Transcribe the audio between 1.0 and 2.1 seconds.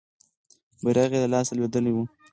یې له لاسه لوېدلی وو.